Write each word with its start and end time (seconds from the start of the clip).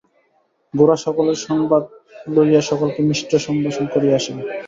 গোরা 0.73 0.97
সকলের 1.05 1.37
সংবাদ 1.47 1.83
লইয়া 2.27 2.61
সকলকে 2.61 2.99
মিষ্টসম্ভাষণ 3.09 3.85
করিয়া 3.93 4.15
আসিল। 4.19 4.37